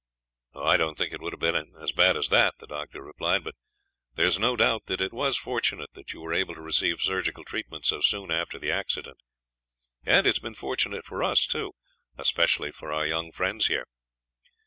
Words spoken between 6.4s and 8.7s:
to receive surgical treatment so soon after